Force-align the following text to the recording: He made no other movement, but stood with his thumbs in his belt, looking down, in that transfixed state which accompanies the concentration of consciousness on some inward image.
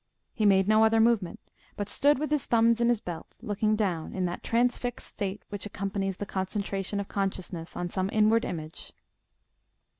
He 0.33 0.47
made 0.47 0.67
no 0.67 0.83
other 0.83 0.99
movement, 0.99 1.39
but 1.77 1.87
stood 1.87 2.17
with 2.17 2.31
his 2.31 2.47
thumbs 2.47 2.81
in 2.81 2.89
his 2.89 2.99
belt, 2.99 3.37
looking 3.39 3.75
down, 3.75 4.13
in 4.15 4.25
that 4.25 4.41
transfixed 4.41 5.05
state 5.05 5.43
which 5.49 5.67
accompanies 5.67 6.17
the 6.17 6.25
concentration 6.25 6.99
of 6.99 7.07
consciousness 7.07 7.75
on 7.77 7.87
some 7.87 8.09
inward 8.11 8.43
image. 8.43 8.93